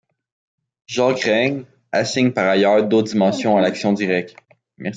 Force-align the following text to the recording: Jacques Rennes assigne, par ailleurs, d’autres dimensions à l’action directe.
Jacques 0.87 1.19
Rennes 1.21 1.65
assigne, 1.91 2.31
par 2.31 2.49
ailleurs, 2.49 2.83
d’autres 2.87 3.09
dimensions 3.11 3.55
à 3.57 3.61
l’action 3.61 3.93
directe. 3.93 4.35